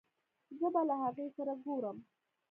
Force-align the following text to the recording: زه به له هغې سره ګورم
زه 0.59 0.67
به 0.73 0.81
له 0.89 0.95
هغې 1.03 1.27
سره 1.37 1.53
ګورم 1.63 1.97